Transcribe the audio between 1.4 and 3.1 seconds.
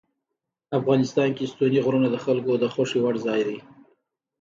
ستوني غرونه د خلکو د خوښې